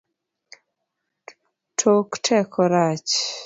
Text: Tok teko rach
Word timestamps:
Tok 1.79 2.09
teko 2.25 2.61
rach 2.71 3.15